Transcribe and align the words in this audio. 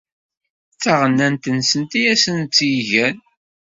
D 0.73 0.77
taɣennant-nsen 0.83 1.83
i 1.99 2.01
asen-tt-igan. 2.13 3.17